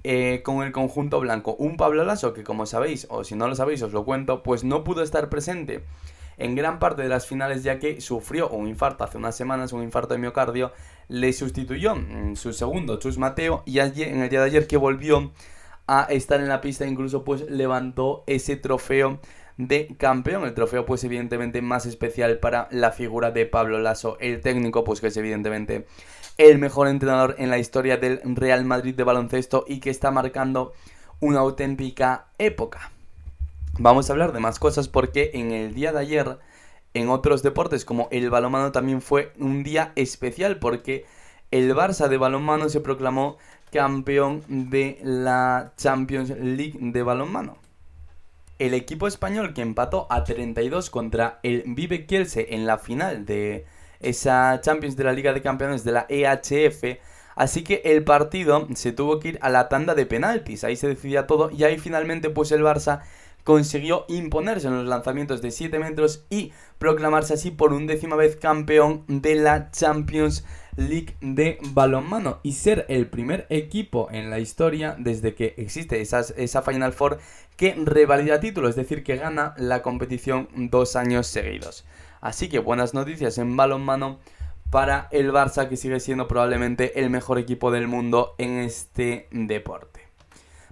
eh, 0.04 0.42
con 0.44 0.64
el 0.64 0.72
conjunto 0.72 1.20
blanco. 1.20 1.56
Un 1.56 1.78
Pablo 1.78 2.04
Lasso 2.04 2.34
que 2.34 2.44
como 2.44 2.66
sabéis, 2.66 3.08
o 3.10 3.24
si 3.24 3.36
no 3.36 3.48
lo 3.48 3.56
sabéis 3.56 3.82
os 3.82 3.94
lo 3.94 4.06
cuento, 4.06 4.44
pues 4.44 4.64
no 4.64 4.84
pudo 4.84 5.04
estar 5.04 5.30
presente 5.30 5.84
en 6.38 6.56
gran 6.56 6.80
parte 6.80 7.02
de 7.02 7.10
las 7.10 7.28
finales 7.28 7.64
ya 7.64 7.80
que 7.80 8.02
sufrió 8.02 8.50
un 8.50 8.68
infarto 8.68 9.04
hace 9.04 9.18
unas 9.18 9.36
semanas, 9.36 9.74
un 9.74 9.84
infarto 9.84 10.14
de 10.14 10.20
miocardio, 10.20 10.72
le 11.08 11.34
sustituyó 11.34 11.94
en 11.94 12.36
su 12.36 12.54
segundo 12.54 12.98
Chus 12.98 13.18
Mateo 13.18 13.64
y 13.66 13.80
en 13.80 14.22
el 14.22 14.30
día 14.30 14.40
de 14.40 14.46
ayer 14.46 14.68
que 14.68 14.78
volvió 14.78 15.32
a 15.88 16.04
estar 16.10 16.40
en 16.40 16.48
la 16.48 16.62
pista 16.62 16.86
incluso 16.86 17.24
pues 17.24 17.50
levantó 17.50 18.24
ese 18.26 18.56
trofeo 18.56 19.20
de 19.58 19.96
campeón, 19.98 20.46
el 20.46 20.54
trofeo 20.54 20.86
pues 20.86 21.04
evidentemente 21.04 21.62
más 21.62 21.86
especial 21.86 22.40
para 22.40 22.68
la 22.72 22.92
figura 22.92 23.32
de 23.32 23.46
Pablo 23.46 23.80
Lasso, 23.80 24.18
el 24.20 24.42
técnico 24.42 24.84
pues 24.84 25.02
que 25.02 25.08
es 25.08 25.18
evidentemente 25.18 25.86
el 26.38 26.58
mejor 26.58 26.88
entrenador 26.88 27.36
en 27.38 27.50
la 27.50 27.60
historia 27.60 27.98
del 27.98 28.22
Real 28.24 28.66
Madrid 28.66 28.96
de 28.96 29.04
baloncesto 29.04 29.66
y 29.68 29.80
que 29.80 29.90
está 29.90 30.12
marcando 30.12 30.74
una 31.20 31.40
auténtica 31.40 32.28
época. 32.38 32.92
Vamos 33.78 34.10
a 34.10 34.14
hablar 34.14 34.34
de 34.34 34.40
más 34.40 34.60
cosas 34.60 34.88
porque 34.88 35.32
en 35.34 35.52
el 35.52 35.74
día 35.74 35.92
de 35.92 36.00
ayer, 36.00 36.38
en 36.94 37.10
otros 37.10 37.44
deportes 37.44 37.86
como 37.86 38.08
el 38.12 38.30
balonmano 38.30 38.72
también 38.72 39.02
fue 39.02 39.34
un 39.40 39.64
día 39.64 39.94
especial 39.96 40.60
porque 40.60 41.06
el 41.52 41.74
Barça 41.76 42.08
de 42.08 42.18
balonmano 42.18 42.70
se 42.70 42.82
proclamó 42.82 43.38
campeón 43.72 44.44
de 44.48 45.00
la 45.04 45.74
Champions 45.78 46.30
League 46.30 46.78
de 46.80 47.04
balonmano. 47.04 47.58
El 48.60 48.74
equipo 48.76 49.08
español 49.08 49.54
que 49.54 49.62
empató 49.62 50.08
a 50.10 50.24
32 50.24 50.90
contra 50.90 51.40
el 51.44 51.64
Vive 51.66 52.06
Kielce 52.06 52.54
en 52.56 52.68
la 52.68 52.78
final 52.78 53.26
de 53.26 53.66
esa 54.04 54.60
Champions 54.62 54.96
de 54.96 55.04
la 55.04 55.14
Liga 55.14 55.34
de 55.34 55.42
Campeones 55.42 55.84
de 55.84 55.92
la 55.92 56.06
EHF 56.10 57.00
Así 57.36 57.64
que 57.64 57.82
el 57.86 58.04
partido 58.04 58.68
se 58.76 58.92
tuvo 58.92 59.20
que 59.20 59.30
ir 59.30 59.40
a 59.42 59.50
la 59.50 59.70
tanda 59.70 59.96
de 59.96 60.06
penaltis, 60.06 60.64
ahí 60.64 60.76
se 60.76 60.88
decidía 60.88 61.26
todo 61.28 61.50
y 61.50 61.64
ahí 61.64 61.78
finalmente 61.78 62.30
pues 62.30 62.52
el 62.52 62.62
Barça 62.62 63.02
consiguió 63.44 64.06
imponerse 64.08 64.68
en 64.68 64.76
los 64.76 64.88
lanzamientos 64.88 65.42
de 65.42 65.52
7 65.52 65.78
metros 65.80 66.26
y 66.30 66.54
proclamarse 66.78 67.34
así 67.34 67.52
por 67.52 67.74
undécima 67.74 68.16
vez 68.16 68.38
campeón 68.38 69.04
de 69.08 69.36
la 69.36 69.70
Champions 69.72 70.46
League 70.78 71.16
de 71.22 71.58
balonmano 71.72 72.40
y 72.42 72.54
ser 72.54 72.86
el 72.88 73.08
primer 73.08 73.46
equipo 73.50 74.08
en 74.12 74.30
la 74.30 74.40
historia 74.40 74.96
desde 74.98 75.36
que 75.36 75.56
existe 75.58 76.02
esa, 76.02 76.62
Final 76.62 76.94
Four 76.94 77.20
que 77.58 77.76
revalida 77.76 78.40
título, 78.40 78.70
es 78.70 78.76
decir, 78.76 79.04
que 79.04 79.18
gana 79.18 79.54
la 79.58 79.82
competición 79.82 80.48
dos 80.56 80.96
años 80.96 81.28
seguidos. 81.28 81.86
Así 82.24 82.48
que 82.48 82.60
buenas 82.60 82.94
noticias 82.94 83.38
en 83.38 83.58
balonmano 83.58 84.18
para 84.70 85.10
el 85.12 85.34
Barça 85.34 85.68
que 85.68 85.76
sigue 85.76 86.00
siendo 86.00 86.26
probablemente 86.26 87.02
el 87.02 87.10
mejor 87.10 87.38
equipo 87.38 87.70
del 87.70 87.90
mundo 87.90 88.34
en 88.38 88.60
este 88.60 89.28
deporte. 89.32 90.00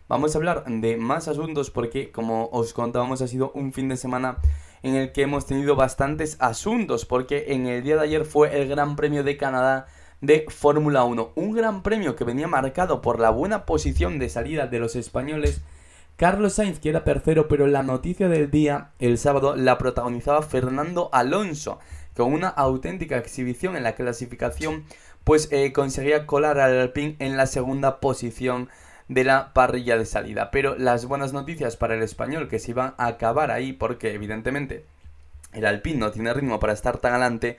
Vamos 0.08 0.34
a 0.34 0.38
hablar 0.38 0.64
de 0.66 0.96
más 0.96 1.28
asuntos 1.28 1.70
porque, 1.70 2.10
como 2.10 2.48
os 2.54 2.72
contábamos, 2.72 3.22
ha 3.22 3.28
sido 3.28 3.52
un 3.54 3.74
fin 3.74 3.90
de 3.90 3.98
semana 3.98 4.38
en 4.82 4.96
el 4.96 5.12
que 5.12 5.24
hemos 5.24 5.46
tenido 5.46 5.76
bastantes 5.76 6.38
asuntos 6.40 7.04
porque 7.04 7.48
en 7.50 7.68
el 7.68 7.84
día 7.84 7.98
de 7.98 8.04
ayer 8.04 8.24
fue 8.24 8.62
el 8.62 8.70
Gran 8.70 8.96
Premio 8.96 9.26
de 9.26 9.36
Canadá 9.36 9.88
de 10.22 10.46
Fórmula 10.48 11.04
1. 11.04 11.34
Un 11.36 11.52
gran 11.52 11.84
premio 11.84 12.16
que 12.16 12.24
venía 12.24 12.48
marcado 12.48 13.02
por 13.02 13.20
la 13.20 13.30
buena 13.30 13.66
posición 13.66 14.20
de 14.20 14.30
salida 14.30 14.68
de 14.68 14.80
los 14.80 14.96
españoles. 14.96 15.60
Carlos 16.22 16.54
Sainz, 16.54 16.80
que 16.80 16.90
era 16.90 17.04
tercero, 17.04 17.48
pero 17.48 17.66
la 17.66 17.82
noticia 17.82 18.30
del 18.30 18.52
día, 18.52 18.92
el 19.00 19.18
sábado, 19.18 19.56
la 19.56 19.80
protagonizaba 19.80 20.44
Fernando 20.44 21.10
Alonso, 21.14 21.80
con 22.16 22.32
una 22.32 22.48
auténtica 22.48 23.18
exhibición 23.18 23.76
en 23.76 23.82
la 23.82 23.96
clasificación, 23.96 24.86
pues 25.24 25.52
eh, 25.52 25.74
conseguía 25.74 26.28
colar 26.28 26.60
al 26.60 26.78
Alpine 26.78 27.16
en 27.18 27.38
la 27.38 27.48
segunda 27.48 28.00
posición 28.00 28.70
de 29.08 29.24
la 29.24 29.52
parrilla 29.54 29.98
de 29.98 30.06
salida. 30.06 30.52
Pero 30.52 30.76
las 30.78 31.08
buenas 31.08 31.34
noticias 31.34 31.76
para 31.76 31.96
el 31.96 32.04
español 32.04 32.50
que 32.50 32.60
se 32.60 32.70
iban 32.70 32.94
a 33.00 33.08
acabar 33.08 33.50
ahí 33.50 33.74
porque 33.74 34.14
evidentemente 34.14 34.86
el 35.54 35.66
Alpine 35.66 35.98
no 35.98 36.12
tiene 36.12 36.36
ritmo 36.36 36.60
para 36.60 36.74
estar 36.74 37.00
tan 37.00 37.14
adelante, 37.14 37.58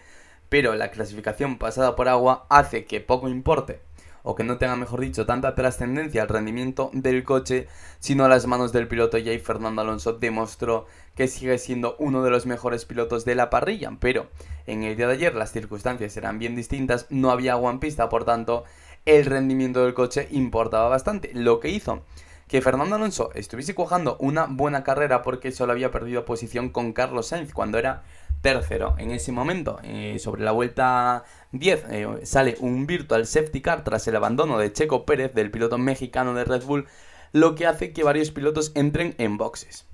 pero 0.48 0.76
la 0.76 0.92
clasificación 0.92 1.58
pasada 1.58 1.96
por 1.96 2.08
agua 2.08 2.46
hace 2.48 2.84
que 2.84 3.00
poco 3.00 3.28
importe 3.28 3.80
o 4.22 4.34
que 4.34 4.44
no 4.44 4.58
tenga, 4.58 4.76
mejor 4.76 5.00
dicho, 5.00 5.26
tanta 5.26 5.54
trascendencia 5.54 6.22
al 6.22 6.28
rendimiento 6.28 6.90
del 6.92 7.24
coche, 7.24 7.68
sino 7.98 8.24
a 8.24 8.28
las 8.28 8.46
manos 8.46 8.72
del 8.72 8.88
piloto 8.88 9.18
y 9.18 9.28
ahí 9.28 9.38
Fernando 9.38 9.82
Alonso 9.82 10.14
demostró 10.14 10.86
que 11.14 11.28
sigue 11.28 11.58
siendo 11.58 11.96
uno 11.98 12.22
de 12.22 12.30
los 12.30 12.46
mejores 12.46 12.84
pilotos 12.84 13.24
de 13.24 13.34
la 13.34 13.50
parrilla, 13.50 13.90
pero 14.00 14.28
en 14.66 14.82
el 14.82 14.96
día 14.96 15.06
de 15.06 15.14
ayer 15.14 15.34
las 15.34 15.52
circunstancias 15.52 16.16
eran 16.16 16.38
bien 16.38 16.56
distintas, 16.56 17.06
no 17.10 17.30
había 17.30 17.52
agua 17.52 17.70
en 17.70 17.80
pista, 17.80 18.08
por 18.08 18.24
tanto 18.24 18.64
el 19.04 19.24
rendimiento 19.24 19.84
del 19.84 19.94
coche 19.94 20.28
importaba 20.30 20.88
bastante. 20.88 21.30
Lo 21.34 21.58
que 21.60 21.70
hizo 21.70 22.02
que 22.48 22.60
Fernando 22.60 22.96
Alonso 22.96 23.30
estuviese 23.34 23.74
cojando 23.74 24.16
una 24.20 24.46
buena 24.46 24.84
carrera 24.84 25.22
porque 25.22 25.52
solo 25.52 25.72
había 25.72 25.90
perdido 25.90 26.24
posición 26.24 26.68
con 26.68 26.92
Carlos 26.92 27.28
Sainz 27.28 27.52
cuando 27.52 27.78
era 27.78 28.02
tercero. 28.42 28.94
En 28.98 29.10
ese 29.10 29.32
momento, 29.32 29.78
eh, 29.84 30.18
sobre 30.18 30.42
la 30.42 30.52
vuelta 30.52 31.24
10, 31.52 31.84
eh, 31.88 32.06
sale 32.24 32.56
un 32.60 32.86
virtual 32.86 33.26
safety 33.26 33.62
car 33.62 33.84
tras 33.84 34.06
el 34.08 34.16
abandono 34.16 34.58
de 34.58 34.72
Checo 34.72 35.06
Pérez, 35.06 35.32
del 35.34 35.50
piloto 35.50 35.78
mexicano 35.78 36.34
de 36.34 36.44
Red 36.44 36.64
Bull, 36.64 36.86
lo 37.32 37.54
que 37.54 37.66
hace 37.66 37.92
que 37.92 38.04
varios 38.04 38.30
pilotos 38.30 38.72
entren 38.74 39.14
en 39.18 39.38
boxes. 39.38 39.86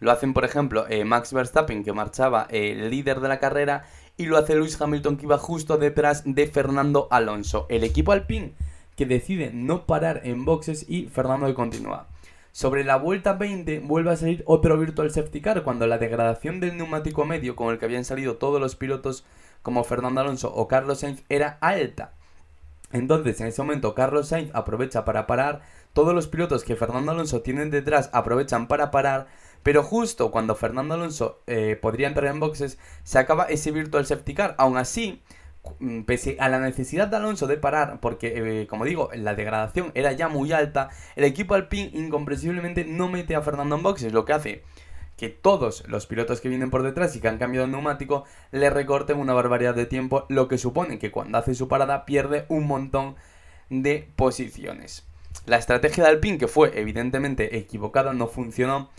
Lo 0.00 0.10
hacen, 0.10 0.34
por 0.34 0.44
ejemplo, 0.44 0.86
eh, 0.88 1.04
Max 1.04 1.32
Verstappen, 1.32 1.84
que 1.84 1.92
marchaba 1.92 2.48
el 2.50 2.90
líder 2.90 3.20
de 3.20 3.28
la 3.28 3.38
carrera, 3.38 3.84
y 4.16 4.26
lo 4.26 4.36
hace 4.36 4.56
Lewis 4.56 4.78
Hamilton, 4.80 5.16
que 5.16 5.26
iba 5.26 5.38
justo 5.38 5.78
detrás 5.78 6.22
de 6.26 6.46
Fernando 6.48 7.06
Alonso. 7.10 7.66
El 7.70 7.84
equipo 7.84 8.12
Alpine, 8.12 8.52
que 8.96 9.06
decide 9.06 9.52
no 9.54 9.86
parar 9.86 10.22
en 10.24 10.44
boxes 10.44 10.84
y 10.88 11.06
Fernando 11.06 11.52
continúa. 11.54 12.08
Sobre 12.52 12.84
la 12.84 12.96
vuelta 12.96 13.32
20 13.32 13.80
vuelve 13.80 14.10
a 14.10 14.16
salir 14.16 14.42
otro 14.46 14.76
Virtual 14.76 15.10
Safety 15.10 15.40
Car 15.40 15.62
cuando 15.62 15.86
la 15.86 15.96
degradación 15.96 16.60
del 16.60 16.76
neumático 16.76 17.24
medio 17.24 17.56
con 17.56 17.72
el 17.72 17.78
que 17.78 17.86
habían 17.86 18.04
salido 18.04 18.36
todos 18.36 18.60
los 18.60 18.76
pilotos 18.76 19.24
como 19.62 19.84
Fernando 19.84 20.20
Alonso 20.20 20.52
o 20.54 20.68
Carlos 20.68 21.00
Sainz 21.00 21.22
era 21.30 21.56
alta. 21.62 22.12
Entonces 22.92 23.40
en 23.40 23.46
ese 23.46 23.62
momento 23.62 23.94
Carlos 23.94 24.28
Sainz 24.28 24.50
aprovecha 24.52 25.06
para 25.06 25.26
parar, 25.26 25.62
todos 25.94 26.14
los 26.14 26.28
pilotos 26.28 26.62
que 26.62 26.76
Fernando 26.76 27.12
Alonso 27.12 27.40
tienen 27.40 27.70
detrás 27.70 28.10
aprovechan 28.12 28.68
para 28.68 28.90
parar, 28.90 29.28
pero 29.62 29.82
justo 29.82 30.30
cuando 30.30 30.54
Fernando 30.54 30.92
Alonso 30.92 31.40
eh, 31.46 31.78
podría 31.80 32.08
entrar 32.08 32.26
en 32.26 32.40
boxes 32.40 32.78
se 33.02 33.18
acaba 33.18 33.44
ese 33.44 33.70
Virtual 33.70 34.04
Safety 34.04 34.34
Car. 34.34 34.54
Aún 34.58 34.76
así, 34.76 35.22
pese 36.06 36.36
a 36.40 36.48
la 36.48 36.58
necesidad 36.58 37.08
de 37.08 37.16
Alonso 37.16 37.46
de 37.46 37.56
parar, 37.56 38.00
porque 38.00 38.62
eh, 38.62 38.66
como 38.66 38.84
digo, 38.84 39.10
la 39.14 39.34
degradación 39.34 39.92
era 39.94 40.12
ya 40.12 40.28
muy 40.28 40.52
alta, 40.52 40.90
el 41.16 41.24
equipo 41.24 41.54
Alpine 41.54 41.90
incomprensiblemente 41.94 42.84
no 42.84 43.08
mete 43.08 43.34
a 43.34 43.42
Fernando 43.42 43.76
en 43.76 43.82
boxes, 43.82 44.12
lo 44.12 44.24
que 44.24 44.32
hace 44.32 44.62
que 45.16 45.28
todos 45.28 45.86
los 45.86 46.06
pilotos 46.06 46.40
que 46.40 46.48
vienen 46.48 46.70
por 46.70 46.82
detrás 46.82 47.14
y 47.14 47.20
que 47.20 47.28
han 47.28 47.38
cambiado 47.38 47.66
el 47.66 47.70
neumático 47.70 48.24
le 48.50 48.70
recorten 48.70 49.18
una 49.18 49.34
barbaridad 49.34 49.74
de 49.74 49.86
tiempo, 49.86 50.26
lo 50.28 50.48
que 50.48 50.58
supone 50.58 50.98
que 50.98 51.12
cuando 51.12 51.38
hace 51.38 51.54
su 51.54 51.68
parada 51.68 52.04
pierde 52.04 52.44
un 52.48 52.66
montón 52.66 53.14
de 53.70 54.08
posiciones. 54.16 55.06
La 55.46 55.58
estrategia 55.58 56.04
de 56.04 56.10
Alpine, 56.10 56.38
que 56.38 56.48
fue 56.48 56.78
evidentemente 56.78 57.56
equivocada, 57.56 58.12
no 58.12 58.26
funcionó 58.26 58.90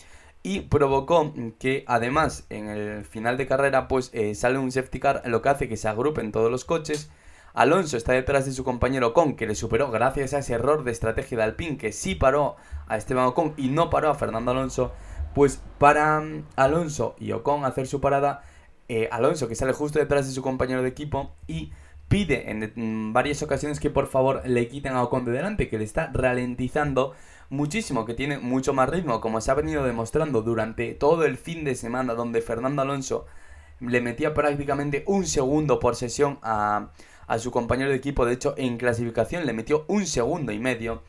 y 0.44 0.60
provocó 0.62 1.34
que 1.58 1.86
además 1.88 2.46
en 2.50 2.68
el 2.68 3.06
final 3.06 3.38
de 3.38 3.48
carrera 3.48 3.88
pues 3.88 4.10
eh, 4.14 4.36
sale 4.36 4.60
un 4.60 4.72
safety 4.72 5.00
car 5.00 5.24
lo 5.26 5.42
que 5.42 5.50
hace 5.50 5.70
que 5.70 5.78
se 5.78 5.88
agrupen 5.88 6.34
todos 6.34 6.52
los 6.52 6.66
coches. 6.66 7.10
Alonso 7.54 7.98
está 7.98 8.14
detrás 8.14 8.46
de 8.46 8.52
su 8.52 8.64
compañero 8.64 9.10
Ocon 9.10 9.36
que 9.36 9.48
le 9.48 9.56
superó 9.56 9.90
gracias 9.90 10.34
a 10.34 10.40
ese 10.40 10.54
error 10.54 10.84
de 10.84 10.92
estrategia 10.92 11.38
de 11.38 11.44
Alpine 11.44 11.78
que 11.78 11.94
sí 11.94 12.16
paró 12.16 12.58
a 12.88 12.98
Esteban 12.98 13.26
Ocon 13.28 13.54
y 13.58 13.70
no 13.70 13.90
paró 13.90 14.10
a 14.10 14.16
Fernando 14.16 14.52
Alonso. 14.52 14.92
Pues 15.34 15.62
para 15.78 16.20
mm, 16.20 16.44
Alonso 16.58 17.16
y 17.20 17.32
Ocon 17.32 17.64
hacer 17.64 17.88
su 17.88 18.02
parada 18.02 18.44
eh, 18.90 19.08
Alonso 19.12 19.48
que 19.48 19.56
sale 19.56 19.72
justo 19.72 20.00
detrás 20.00 20.28
de 20.28 20.34
su 20.34 20.42
compañero 20.42 20.82
de 20.82 20.90
equipo 20.90 21.32
y 21.48 21.72
pide 22.10 22.52
en 22.52 22.74
mm, 22.76 23.14
varias 23.14 23.42
ocasiones 23.44 23.80
que 23.80 23.90
por 23.90 24.08
favor 24.08 24.42
le 24.46 24.68
quiten 24.68 24.94
a 24.94 25.04
Ocon 25.04 25.24
de 25.24 25.32
delante 25.32 25.70
que 25.70 25.78
le 25.78 25.86
está 25.86 26.12
ralentizando 26.14 27.14
muchísimo, 27.54 28.04
que 28.04 28.16
tiene 28.16 28.40
mucho 28.40 28.74
más 28.74 28.90
ritmo, 28.90 29.22
como 29.22 29.40
se 29.40 29.52
ha 29.52 29.54
venido 29.54 29.86
demostrando 29.86 30.42
durante 30.42 30.94
todo 30.94 31.24
el 31.24 31.38
fin 31.38 31.64
de 31.64 31.76
semana, 31.76 32.16
donde 32.16 32.42
Fernando 32.42 32.82
Alonso 32.82 33.26
le 33.80 34.02
metía 34.02 34.34
prácticamente 34.34 35.04
un 35.06 35.26
segundo 35.28 35.80
por 35.80 35.96
sesión 35.96 36.40
a, 36.42 36.90
a 37.28 37.40
su 37.40 37.52
compañero 37.52 37.92
de 37.92 37.96
equipo. 37.96 38.26
De 38.26 38.34
hecho, 38.34 38.56
en 38.58 38.78
clasificación 38.78 39.46
le 39.46 39.54
metió 39.54 39.86
un 39.88 40.08
segundo 40.08 40.52
y 40.52 40.60
medio. 40.60 41.04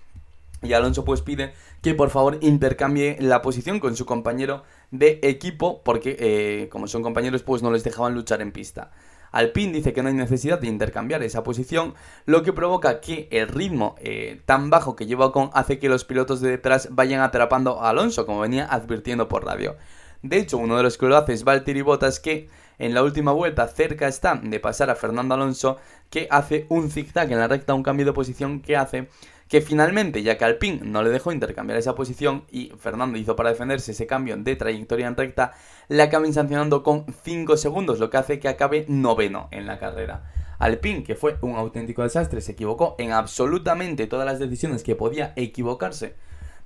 Y 0.63 0.73
Alonso 0.73 1.05
pues 1.05 1.23
pide 1.23 1.53
que 1.83 1.95
por 1.95 2.11
favor 2.11 2.39
intercambie 2.41 3.17
la 3.21 3.43
posición 3.43 3.81
con 3.81 3.97
su 3.97 4.07
compañero 4.07 4.63
de 4.91 5.21
equipo 5.23 5.83
porque 5.83 6.17
eh, 6.19 6.69
como 6.71 6.89
son 6.89 7.03
compañeros 7.03 7.43
pues 7.43 7.63
no 7.63 7.71
les 7.71 7.85
dejaban 7.85 8.15
luchar 8.15 8.41
en 8.41 8.53
pista. 8.53 8.91
Alpine 9.35 9.73
dice 9.73 9.93
que 9.93 10.03
no 10.03 10.09
hay 10.09 10.15
necesidad 10.15 10.61
de 10.61 10.69
intercambiar 10.69 11.25
esa 11.25 11.43
posición, 11.43 11.95
lo 12.25 12.45
que 12.45 12.53
provoca 12.53 13.01
que 13.01 13.27
el 13.33 13.49
ritmo 13.49 13.97
eh, 13.99 14.41
tan 14.47 14.71
bajo 14.71 14.95
que 14.95 15.07
lleva 15.07 15.27
Ocon 15.27 15.51
hace 15.55 15.81
que 15.81 15.89
los 15.89 16.05
pilotos 16.05 16.41
de 16.41 16.51
detrás 16.51 16.89
vayan 16.93 17.21
atrapando 17.21 17.81
a 17.81 17.91
Alonso, 17.91 18.27
como 18.27 18.41
venía 18.41 18.65
advirtiendo 18.67 19.27
por 19.27 19.45
radio. 19.45 19.77
De 20.23 20.39
hecho, 20.39 20.57
uno 20.57 20.77
de 20.77 20.85
los 20.85 20.97
que 20.97 21.07
lo 21.07 21.17
hace 21.17 21.33
es 21.33 21.43
Valtteri 21.43 21.83
Bottas, 21.83 22.21
que 22.21 22.49
en 22.79 22.95
la 22.95 23.03
última 23.03 23.33
vuelta 23.33 23.67
cerca 23.67 24.07
está 24.07 24.37
de 24.37 24.61
pasar 24.61 24.89
a 24.89 24.95
Fernando 24.95 25.35
Alonso, 25.35 25.79
que 26.11 26.29
hace 26.31 26.67
un 26.69 26.91
zigzag 26.91 27.33
en 27.33 27.41
la 27.41 27.49
recta, 27.49 27.75
un 27.75 27.83
cambio 27.83 28.07
de 28.07 28.13
posición 28.13 28.61
que 28.61 28.77
hace 28.77 29.09
que 29.49 29.61
finalmente, 29.61 30.23
ya 30.23 30.39
que 30.39 30.45
Alpine 30.45 30.81
no 30.85 31.03
le 31.03 31.11
dejó 31.11 31.33
intercambiar 31.33 31.79
esa 31.79 31.95
posición 31.95 32.45
y 32.51 32.73
Fernando 32.79 33.19
hizo 33.19 33.37
para 33.37 33.51
defenderse 33.51 33.93
ese 33.93 34.07
cambio 34.07 34.37
de 34.37 34.57
trayectoria 34.57 35.07
en 35.07 35.17
recta, 35.17 35.53
le 35.89 36.03
acaben 36.03 36.33
sancionando 36.33 36.83
con 36.83 37.07
5 37.23 37.57
segundos, 37.57 37.99
lo 37.99 38.11
que 38.11 38.17
hace 38.17 38.41
que 38.41 38.49
acabe 38.49 38.87
noveno 38.89 39.49
en 39.51 39.67
la 39.67 39.79
carrera. 39.79 40.31
Alpine, 40.59 41.05
que 41.05 41.15
fue 41.15 41.37
un 41.43 41.57
auténtico 41.57 42.03
desastre, 42.03 42.41
se 42.41 42.53
equivocó 42.53 42.95
en 42.99 43.13
absolutamente 43.13 44.07
todas 44.07 44.27
las 44.27 44.39
decisiones 44.39 44.83
que 44.83 44.97
podía 44.97 45.33
equivocarse 45.37 46.15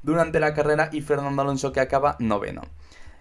durante 0.02 0.40
la 0.40 0.54
carrera 0.54 0.90
y 0.92 1.00
Fernando 1.00 1.42
Alonso 1.42 1.72
que 1.72 1.80
acaba 1.80 2.16
noveno. 2.20 2.62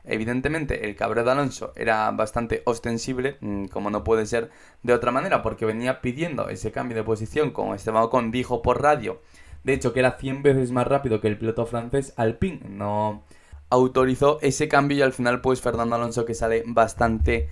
Evidentemente, 0.04 0.86
el 0.86 0.96
cabreo 0.96 1.26
de 1.26 1.32
Alonso 1.32 1.74
era 1.76 2.10
bastante 2.12 2.62
ostensible, 2.66 3.38
mm, 3.42 3.66
como 3.66 3.90
no 3.90 4.06
puede 4.06 4.26
ser 4.26 4.50
de 4.82 4.94
otra 4.94 5.12
manera, 5.12 5.42
porque 5.42 5.66
venía 5.66 6.00
pidiendo 6.00 6.48
ese 6.48 6.72
cambio 6.72 6.96
de 6.96 7.04
posición, 7.04 7.52
como 7.52 7.76
Esteban 7.76 8.04
Ocon 8.04 8.32
dijo 8.32 8.62
por 8.62 8.82
radio, 8.82 9.20
de 9.68 9.74
hecho 9.74 9.92
que 9.92 10.00
era 10.00 10.12
100 10.18 10.44
veces 10.44 10.72
más 10.72 10.88
rápido 10.88 11.20
que 11.20 11.28
el 11.28 11.38
piloto 11.38 11.66
francés 11.66 12.14
Alpine, 12.16 12.62
no 12.70 13.26
autorizó 13.70 14.40
ese 14.42 14.70
cambio 14.70 14.98
y 14.98 15.02
al 15.02 15.12
final 15.12 15.42
pues 15.42 15.60
Fernando 15.60 15.94
Alonso 15.94 16.24
que 16.24 16.34
sale 16.34 16.64
bastante 16.66 17.50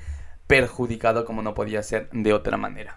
perjudicado 0.48 1.26
como 1.26 1.42
no 1.42 1.54
podía 1.54 1.84
ser 1.84 2.10
de 2.14 2.32
otra 2.32 2.56
manera. 2.56 2.96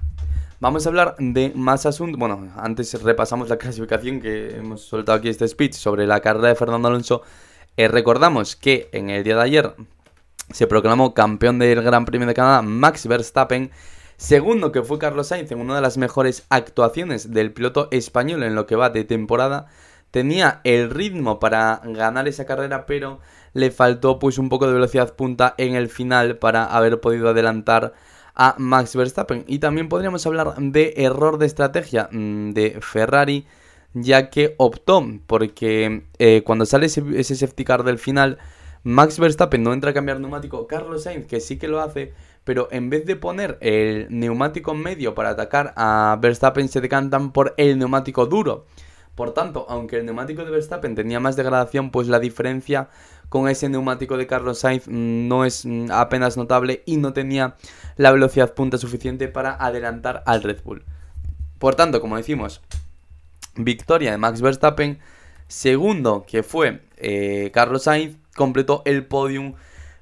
Vamos 0.61 0.87
a 0.87 0.91
hablar 0.91 1.17
de 1.19 1.51
más 1.57 1.85
asuntos. 1.85 2.17
Bueno, 2.17 2.53
antes 2.57 3.03
repasamos 3.03 3.49
la 3.49 3.57
clasificación 3.57 4.21
que 4.21 4.57
hemos 4.57 4.83
soltado 4.83 5.19
aquí 5.19 5.29
este 5.29 5.49
speech 5.49 5.75
sobre 5.75 6.07
la 6.07 6.21
carrera 6.21 6.49
de 6.49 6.55
Fernando 6.55 6.87
Alonso. 6.87 7.23
Eh, 7.77 7.89
recordamos 7.89 8.55
que 8.55 8.89
en 8.93 9.11
el 9.11 9.25
día 9.25 9.35
de 9.35 9.43
ayer 9.43 9.75
se 10.53 10.69
proclamó 10.69 11.13
campeón 11.13 11.59
del 11.59 11.83
Gran 11.83 12.05
Premio 12.05 12.29
de 12.29 12.35
Canadá 12.35 12.63
Max 12.63 13.09
Verstappen 13.09 13.73
Segundo, 14.19 14.73
que 14.73 14.83
fue 14.83 14.99
Carlos 14.99 15.29
Sainz 15.29 15.53
en 15.53 15.61
una 15.61 15.77
de 15.77 15.81
las 15.81 15.97
mejores 15.97 16.45
actuaciones 16.51 17.33
del 17.33 17.53
piloto 17.53 17.87
español 17.93 18.43
en 18.43 18.57
lo 18.57 18.67
que 18.67 18.75
va 18.75 18.91
de 18.91 19.05
temporada. 19.05 19.69
Tenía 20.11 20.61
el 20.65 20.91
ritmo 20.91 21.39
para 21.39 21.81
ganar 21.85 22.27
esa 22.27 22.45
carrera, 22.45 22.85
pero 22.85 23.21
le 23.53 23.71
faltó 23.71 24.19
pues 24.19 24.39
un 24.39 24.49
poco 24.49 24.67
de 24.67 24.73
velocidad 24.73 25.15
punta 25.15 25.55
en 25.57 25.77
el 25.77 25.89
final 25.89 26.37
para 26.37 26.65
haber 26.65 27.01
podido 27.01 27.29
adelantar 27.29 27.95
a 28.35 28.57
Max 28.59 28.97
Verstappen. 28.97 29.45
Y 29.47 29.61
también 29.61 29.89
podríamos 29.89 30.27
hablar 30.27 30.57
de 30.57 30.95
error 30.97 31.39
de 31.39 31.47
estrategia 31.47 32.09
mm, 32.11 32.51
de 32.55 32.79
Ferrari, 32.81 33.47
ya 33.95 34.31
que 34.31 34.57
optó 34.59 35.07
porque 35.29 36.07
eh, 36.19 36.43
cuando 36.45 36.67
sale 36.67 36.87
ese, 36.87 37.05
ese 37.15 37.37
safety 37.37 37.65
car 37.65 37.85
del 37.85 37.99
final, 37.99 38.39
Max 38.83 39.21
Verstappen 39.21 39.63
no 39.63 39.73
entra 39.73 39.93
a 39.93 39.95
cambiar 39.95 40.19
neumático. 40.19 40.67
Carlos 40.67 41.05
Sainz, 41.05 41.29
que 41.29 41.39
sí 41.39 41.57
que 41.57 41.69
lo 41.69 41.81
hace, 41.81 42.15
pero 42.49 42.67
en 42.71 42.89
vez 42.89 43.05
de 43.05 43.15
poner 43.15 43.59
el 43.61 44.07
neumático 44.09 44.73
medio 44.73 45.15
para 45.15 45.29
atacar 45.29 45.75
a 45.77 46.17
Verstappen, 46.19 46.71
se 46.71 46.81
decantan 46.81 47.31
por 47.31 47.53
el 47.59 47.79
neumático 47.79 48.25
duro. 48.25 48.65
Por 49.15 49.35
tanto, 49.35 49.67
aunque 49.69 49.99
el 49.99 50.07
neumático 50.07 50.47
de 50.47 50.51
Verstappen 50.51 50.95
tenía 50.95 51.21
más 51.21 51.37
degradación, 51.37 51.91
pues 51.91 52.09
la 52.09 52.19
diferencia 52.19 52.89
con 53.29 53.51
ese 53.51 53.69
neumático 53.69 54.17
de 54.17 54.27
Carlos 54.27 54.61
Sainz 54.61 54.89
no 54.89 55.45
es 55.45 55.67
mm, 55.67 55.91
apenas 55.91 56.39
notable 56.39 56.83
y 56.87 56.97
no 56.97 57.13
tenía 57.13 57.57
la 57.99 58.13
velocidad 58.13 58.55
punta 58.55 58.79
suficiente 58.79 59.29
para 59.29 59.53
adelantar 59.53 60.23
al 60.25 60.43
Red 60.43 60.63
Bull. 60.65 60.87
Por 61.59 61.75
tanto, 61.75 62.01
como 62.01 62.17
decimos, 62.17 62.63
victoria 63.57 64.11
de 64.13 64.17
Max 64.17 64.41
Verstappen. 64.41 65.01
Segundo, 65.49 66.25
que 66.27 66.43
fue 66.43 66.81
eh, 66.97 67.51
Carlos 67.53 67.83
Sainz, 67.83 68.17
completó 68.35 68.81
el 68.87 69.05
podium 69.05 69.53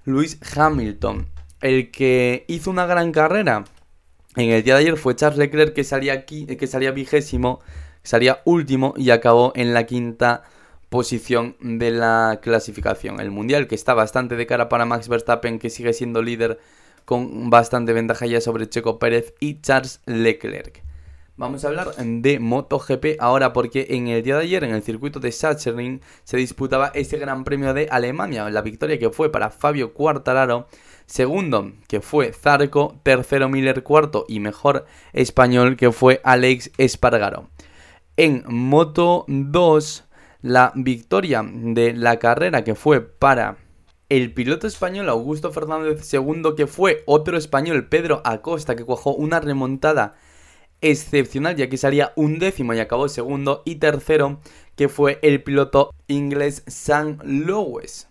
Luis 0.04 0.38
Hamilton 0.56 1.34
el 1.60 1.90
que 1.90 2.44
hizo 2.48 2.70
una 2.70 2.86
gran 2.86 3.12
carrera 3.12 3.64
en 4.36 4.50
el 4.50 4.62
día 4.62 4.74
de 4.74 4.80
ayer 4.80 4.96
fue 4.98 5.16
Charles 5.16 5.38
Leclerc 5.38 5.72
que 5.72 5.82
salía, 5.82 6.12
aquí, 6.12 6.44
que 6.44 6.66
salía 6.66 6.90
vigésimo, 6.90 7.60
salía 8.02 8.42
último 8.44 8.92
y 8.96 9.08
acabó 9.08 9.52
en 9.56 9.72
la 9.72 9.86
quinta 9.86 10.42
posición 10.90 11.56
de 11.60 11.90
la 11.90 12.40
clasificación. 12.42 13.18
El 13.20 13.30
mundial 13.30 13.66
que 13.66 13.74
está 13.74 13.94
bastante 13.94 14.36
de 14.36 14.46
cara 14.46 14.68
para 14.68 14.84
Max 14.84 15.08
Verstappen 15.08 15.58
que 15.58 15.70
sigue 15.70 15.94
siendo 15.94 16.20
líder 16.20 16.60
con 17.06 17.48
bastante 17.48 17.94
ventaja 17.94 18.26
ya 18.26 18.42
sobre 18.42 18.68
Checo 18.68 18.98
Pérez 18.98 19.32
y 19.40 19.62
Charles 19.62 20.00
Leclerc. 20.04 20.82
Vamos 21.38 21.64
a 21.64 21.68
hablar 21.68 21.94
de 21.96 22.38
MotoGP 22.38 23.18
ahora 23.20 23.52
porque 23.52 23.86
en 23.90 24.08
el 24.08 24.22
día 24.22 24.36
de 24.36 24.44
ayer 24.44 24.64
en 24.64 24.74
el 24.74 24.82
circuito 24.82 25.20
de 25.20 25.32
Sachsenring 25.32 26.00
se 26.24 26.36
disputaba 26.36 26.92
ese 26.94 27.18
Gran 27.18 27.44
Premio 27.44 27.72
de 27.74 27.88
Alemania, 27.90 28.48
la 28.50 28.62
victoria 28.62 28.98
que 28.98 29.10
fue 29.10 29.30
para 29.30 29.50
Fabio 29.50 29.94
Quartararo 29.94 30.66
Segundo, 31.06 31.72
que 31.88 32.00
fue 32.00 32.32
Zarco. 32.32 33.00
Tercero, 33.02 33.48
Miller. 33.48 33.82
Cuarto 33.82 34.24
y 34.28 34.40
mejor 34.40 34.86
español, 35.12 35.76
que 35.76 35.92
fue 35.92 36.20
Alex 36.24 36.72
Espargaro. 36.78 37.48
En 38.16 38.44
Moto 38.48 39.24
2, 39.28 40.04
la 40.42 40.72
victoria 40.74 41.44
de 41.48 41.92
la 41.92 42.18
carrera 42.18 42.64
que 42.64 42.74
fue 42.74 43.00
para 43.00 43.58
el 44.08 44.32
piloto 44.32 44.66
español 44.66 45.08
Augusto 45.08 45.52
Fernández 45.52 46.12
II, 46.12 46.54
que 46.56 46.66
fue 46.66 47.02
otro 47.06 47.36
español, 47.36 47.88
Pedro 47.88 48.22
Acosta, 48.24 48.76
que 48.76 48.84
cuajó 48.84 49.14
una 49.14 49.40
remontada 49.40 50.14
excepcional, 50.80 51.56
ya 51.56 51.68
que 51.68 51.76
salía 51.76 52.12
un 52.16 52.38
décimo 52.38 52.74
y 52.74 52.78
acabó 52.78 53.08
segundo, 53.08 53.62
y 53.64 53.76
tercero, 53.76 54.40
que 54.76 54.88
fue 54.88 55.18
el 55.22 55.42
piloto 55.42 55.90
inglés 56.06 56.62
Sam 56.66 57.18
Lowes. 57.24 58.08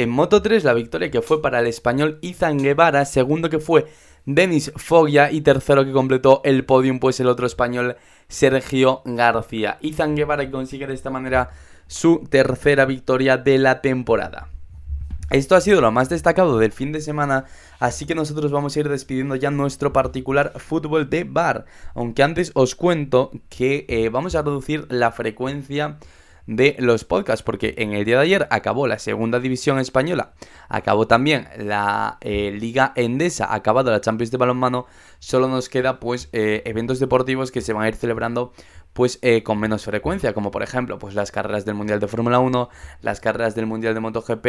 En 0.00 0.10
Moto 0.10 0.42
3 0.42 0.62
la 0.62 0.74
victoria 0.74 1.10
que 1.10 1.22
fue 1.22 1.42
para 1.42 1.58
el 1.58 1.66
español 1.66 2.20
Izan 2.22 2.58
Guevara, 2.58 3.04
segundo 3.04 3.50
que 3.50 3.58
fue 3.58 3.86
Denis 4.26 4.70
Foggia 4.76 5.32
y 5.32 5.40
tercero 5.40 5.84
que 5.84 5.90
completó 5.90 6.40
el 6.44 6.64
podium 6.64 7.00
pues 7.00 7.18
el 7.18 7.26
otro 7.26 7.48
español 7.48 7.96
Sergio 8.28 9.02
García. 9.04 9.76
Izan 9.80 10.14
Guevara 10.14 10.48
consigue 10.52 10.86
de 10.86 10.94
esta 10.94 11.10
manera 11.10 11.50
su 11.88 12.24
tercera 12.30 12.84
victoria 12.84 13.38
de 13.38 13.58
la 13.58 13.80
temporada. 13.80 14.50
Esto 15.30 15.56
ha 15.56 15.60
sido 15.60 15.80
lo 15.80 15.90
más 15.90 16.08
destacado 16.08 16.60
del 16.60 16.70
fin 16.70 16.92
de 16.92 17.00
semana, 17.00 17.46
así 17.80 18.06
que 18.06 18.14
nosotros 18.14 18.52
vamos 18.52 18.76
a 18.76 18.80
ir 18.80 18.88
despidiendo 18.88 19.34
ya 19.34 19.50
nuestro 19.50 19.92
particular 19.92 20.52
fútbol 20.58 21.10
de 21.10 21.24
bar. 21.24 21.64
Aunque 21.94 22.22
antes 22.22 22.52
os 22.54 22.76
cuento 22.76 23.32
que 23.48 23.84
eh, 23.88 24.10
vamos 24.10 24.36
a 24.36 24.42
reducir 24.42 24.86
la 24.90 25.10
frecuencia 25.10 25.98
de 26.48 26.76
los 26.78 27.04
podcasts, 27.04 27.42
porque 27.42 27.74
en 27.76 27.92
el 27.92 28.06
día 28.06 28.16
de 28.16 28.22
ayer 28.22 28.48
acabó 28.50 28.86
la 28.86 28.98
segunda 28.98 29.38
división 29.38 29.78
española, 29.78 30.32
acabó 30.70 31.06
también 31.06 31.46
la 31.58 32.16
eh, 32.22 32.56
Liga 32.58 32.94
Endesa, 32.96 33.54
acabado 33.54 33.90
la 33.90 34.00
Champions 34.00 34.30
de 34.30 34.38
balonmano, 34.38 34.86
solo 35.18 35.46
nos 35.46 35.68
queda 35.68 36.00
pues 36.00 36.30
eh, 36.32 36.62
eventos 36.64 37.00
deportivos 37.00 37.52
que 37.52 37.60
se 37.60 37.74
van 37.74 37.84
a 37.84 37.88
ir 37.88 37.96
celebrando 37.96 38.54
pues 38.94 39.18
eh, 39.20 39.42
con 39.42 39.60
menos 39.60 39.84
frecuencia, 39.84 40.32
como 40.32 40.50
por 40.50 40.62
ejemplo 40.62 40.98
pues 40.98 41.14
las 41.14 41.30
carreras 41.30 41.66
del 41.66 41.74
Mundial 41.74 42.00
de 42.00 42.08
Fórmula 42.08 42.38
1, 42.38 42.70
las 43.02 43.20
carreras 43.20 43.54
del 43.54 43.66
Mundial 43.66 43.92
de 43.92 44.00
MotoGP 44.00 44.46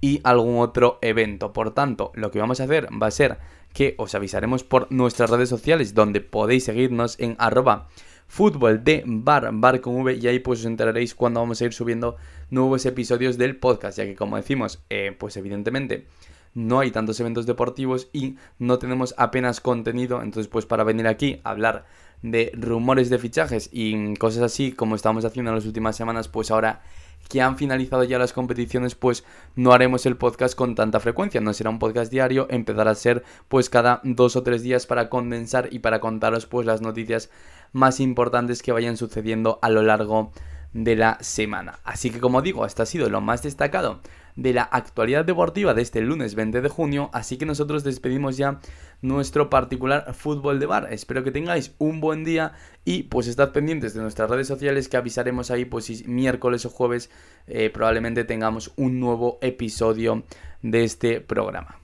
y 0.00 0.22
algún 0.24 0.60
otro 0.60 0.98
evento. 1.02 1.52
Por 1.52 1.74
tanto, 1.74 2.10
lo 2.14 2.30
que 2.30 2.38
vamos 2.38 2.60
a 2.60 2.64
hacer 2.64 2.88
va 2.90 3.08
a 3.08 3.10
ser 3.10 3.38
que 3.74 3.96
os 3.98 4.14
avisaremos 4.14 4.64
por 4.64 4.90
nuestras 4.90 5.28
redes 5.28 5.50
sociales 5.50 5.92
donde 5.92 6.22
podéis 6.22 6.64
seguirnos 6.64 7.20
en 7.20 7.36
arroba 7.38 7.88
fútbol 8.28 8.84
de 8.84 9.02
bar, 9.04 9.50
bar 9.52 9.80
con 9.80 10.00
V, 10.00 10.14
y 10.14 10.28
ahí 10.28 10.38
pues 10.38 10.60
os 10.60 10.66
enteraréis 10.66 11.14
cuando 11.14 11.40
vamos 11.40 11.60
a 11.60 11.64
ir 11.64 11.72
subiendo 11.72 12.16
nuevos 12.50 12.86
episodios 12.86 13.38
del 13.38 13.56
podcast, 13.56 13.98
ya 13.98 14.04
que 14.04 14.14
como 14.14 14.36
decimos, 14.36 14.80
eh, 14.90 15.16
pues 15.18 15.36
evidentemente 15.36 16.06
no 16.54 16.80
hay 16.80 16.90
tantos 16.90 17.18
eventos 17.20 17.46
deportivos 17.46 18.08
y 18.12 18.36
no 18.58 18.78
tenemos 18.78 19.14
apenas 19.18 19.60
contenido, 19.60 20.22
entonces 20.22 20.48
pues 20.48 20.66
para 20.66 20.84
venir 20.84 21.06
aquí 21.06 21.40
a 21.42 21.50
hablar 21.50 21.86
de 22.22 22.52
rumores 22.54 23.10
de 23.10 23.18
fichajes 23.18 23.70
y 23.72 24.14
cosas 24.16 24.42
así 24.42 24.72
como 24.72 24.96
estamos 24.96 25.24
haciendo 25.24 25.50
en 25.50 25.56
las 25.56 25.66
últimas 25.66 25.96
semanas, 25.96 26.28
pues 26.28 26.50
ahora 26.50 26.82
que 27.28 27.42
han 27.42 27.58
finalizado 27.58 28.04
ya 28.04 28.18
las 28.18 28.32
competiciones, 28.32 28.94
pues 28.94 29.24
no 29.54 29.72
haremos 29.72 30.06
el 30.06 30.16
podcast 30.16 30.54
con 30.54 30.74
tanta 30.74 30.98
frecuencia, 30.98 31.40
no 31.40 31.52
será 31.52 31.70
un 31.70 31.78
podcast 31.78 32.10
diario, 32.10 32.46
empezará 32.50 32.92
a 32.92 32.94
ser 32.94 33.22
pues 33.48 33.68
cada 33.68 34.00
dos 34.02 34.36
o 34.36 34.42
tres 34.42 34.62
días 34.62 34.86
para 34.86 35.08
condensar 35.08 35.68
y 35.70 35.80
para 35.80 36.00
contaros 36.00 36.46
pues 36.46 36.66
las 36.66 36.80
noticias 36.80 37.30
más 37.72 38.00
importantes 38.00 38.62
que 38.62 38.72
vayan 38.72 38.96
sucediendo 38.96 39.58
a 39.62 39.68
lo 39.70 39.82
largo 39.82 40.32
de 40.72 40.96
la 40.96 41.18
semana. 41.20 41.78
Así 41.84 42.10
que 42.10 42.20
como 42.20 42.42
digo, 42.42 42.66
esto 42.66 42.82
ha 42.82 42.86
sido 42.86 43.08
lo 43.08 43.20
más 43.20 43.42
destacado 43.42 44.00
de 44.36 44.52
la 44.52 44.62
actualidad 44.62 45.24
deportiva 45.24 45.74
de 45.74 45.82
este 45.82 46.00
lunes 46.00 46.36
20 46.36 46.60
de 46.60 46.68
junio, 46.68 47.10
así 47.12 47.38
que 47.38 47.46
nosotros 47.46 47.82
despedimos 47.82 48.36
ya 48.36 48.60
nuestro 49.02 49.50
particular 49.50 50.14
fútbol 50.14 50.60
de 50.60 50.66
bar. 50.66 50.88
Espero 50.92 51.24
que 51.24 51.32
tengáis 51.32 51.74
un 51.78 52.00
buen 52.00 52.22
día 52.22 52.52
y 52.84 53.04
pues 53.04 53.26
estad 53.26 53.50
pendientes 53.50 53.94
de 53.94 54.02
nuestras 54.02 54.30
redes 54.30 54.46
sociales 54.46 54.88
que 54.88 54.96
avisaremos 54.96 55.50
ahí 55.50 55.64
pues 55.64 55.86
si 55.86 56.04
miércoles 56.04 56.64
o 56.66 56.70
jueves 56.70 57.10
eh, 57.48 57.70
probablemente 57.70 58.22
tengamos 58.22 58.72
un 58.76 59.00
nuevo 59.00 59.38
episodio 59.42 60.22
de 60.62 60.84
este 60.84 61.20
programa. 61.20 61.80